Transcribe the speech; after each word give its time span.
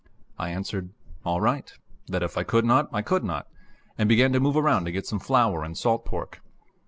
I 0.39 0.49
answered 0.49 0.89
"all 1.23 1.41
right," 1.41 1.71
that 2.07 2.23
if 2.23 2.35
I 2.35 2.41
could 2.41 2.65
not 2.65 2.89
I 2.91 3.03
could 3.03 3.23
not, 3.23 3.47
and 3.99 4.09
began 4.09 4.33
to 4.33 4.39
move 4.39 4.57
around 4.57 4.85
to 4.85 4.91
get 4.91 5.05
some 5.05 5.19
flour 5.19 5.63
and 5.63 5.77
salt 5.77 6.05
pork. 6.05 6.41